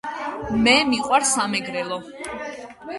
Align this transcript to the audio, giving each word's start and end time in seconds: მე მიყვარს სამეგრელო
მე 0.67 0.73
მიყვარს 0.93 1.37
სამეგრელო 1.39 2.03